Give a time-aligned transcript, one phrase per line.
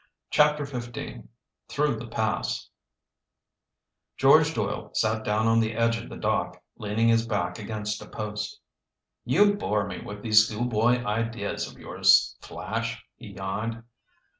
[0.31, 1.27] CHAPTER XV
[1.69, 2.71] THROUGH THE PASS
[4.17, 8.07] George Doyle sat down on the edge of the dock, leaning his back against a
[8.07, 8.61] post.
[9.25, 13.83] "You bore me with those schoolboy ideas of yours, Flash," he yawned.